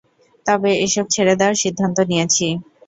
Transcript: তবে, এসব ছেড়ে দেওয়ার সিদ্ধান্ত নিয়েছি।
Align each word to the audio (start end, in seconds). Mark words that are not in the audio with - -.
তবে, 0.45 0.71
এসব 0.85 1.05
ছেড়ে 1.13 1.33
দেওয়ার 1.39 1.61
সিদ্ধান্ত 1.63 1.97
নিয়েছি। 2.09 2.47